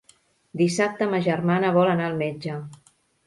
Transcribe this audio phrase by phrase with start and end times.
[0.61, 2.57] Dissabte ma germana vol anar al metge.